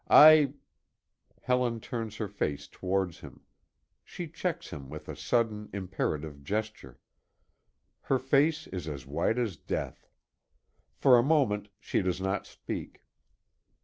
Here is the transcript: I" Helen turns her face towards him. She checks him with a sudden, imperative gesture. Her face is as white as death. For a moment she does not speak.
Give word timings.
I" 0.09 0.53
Helen 1.43 1.79
turns 1.79 2.15
her 2.15 2.27
face 2.27 2.67
towards 2.67 3.19
him. 3.19 3.41
She 4.03 4.27
checks 4.27 4.71
him 4.71 4.89
with 4.89 5.07
a 5.07 5.15
sudden, 5.15 5.69
imperative 5.73 6.43
gesture. 6.43 6.97
Her 8.01 8.17
face 8.17 8.65
is 8.65 8.87
as 8.87 9.05
white 9.05 9.37
as 9.37 9.57
death. 9.57 10.07
For 10.95 11.19
a 11.19 11.23
moment 11.23 11.67
she 11.79 12.01
does 12.01 12.19
not 12.19 12.47
speak. 12.47 13.03